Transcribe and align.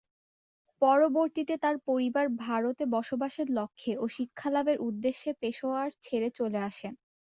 পরবর্তীতে 0.81 1.53
তার 1.57 1.75
পরিবার 1.87 2.25
ভারতে 2.43 2.83
বসবাসের 2.95 3.47
লক্ষ্যে 3.51 3.91
ও 3.97 4.05
শিক্ষালাভের 4.15 4.77
উদ্দেশ্যে 4.87 5.31
পেশাওয়ার 5.41 5.89
ছেড়ে 6.01 6.29
চলে 6.39 6.59
আসেন। 6.69 6.93